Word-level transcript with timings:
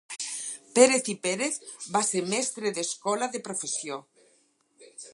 Pérez 0.77 1.11
i 1.13 1.15
Pérez 1.25 1.59
va 1.97 2.03
ser 2.09 2.23
mestre 2.33 2.75
d'escola 2.79 3.31
de 3.37 3.45
professió. 3.51 4.03